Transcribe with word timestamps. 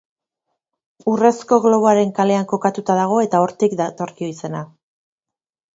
Urrezko 1.11 1.59
Globoaren 1.65 2.15
kalean 2.21 2.49
kokatuta 2.55 2.97
dago 3.01 3.21
eta 3.27 3.45
hortik 3.47 3.79
datorkio 3.85 4.35
izena. 4.37 4.69